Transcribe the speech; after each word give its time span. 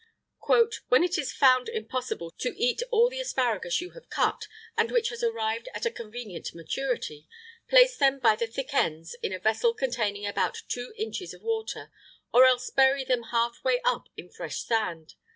[IX 0.41 0.77
55] 0.79 0.83
"When 0.89 1.03
it 1.03 1.17
is 1.19 1.31
found 1.31 1.69
impossible 1.69 2.31
to 2.39 2.55
eat 2.57 2.81
all 2.91 3.07
the 3.07 3.19
asparagus 3.19 3.81
you 3.81 3.91
have 3.91 4.09
cut, 4.09 4.47
and 4.75 4.89
which 4.89 5.09
has 5.09 5.21
arrived 5.23 5.69
at 5.75 5.85
a 5.85 5.91
convenient 5.91 6.55
maturity, 6.55 7.27
place 7.69 7.95
them 7.97 8.17
by 8.17 8.35
the 8.35 8.47
thick 8.47 8.73
ends 8.73 9.15
in 9.21 9.31
a 9.31 9.37
vessel 9.37 9.75
containing 9.75 10.25
about 10.25 10.63
two 10.67 10.91
inches 10.97 11.35
of 11.35 11.43
water; 11.43 11.91
or 12.33 12.45
else, 12.47 12.71
bury 12.71 13.03
them 13.03 13.25
half 13.29 13.63
way 13.63 13.79
up 13.85 14.09
in 14.17 14.27
fresh 14.27 14.63
sand. 14.63 15.13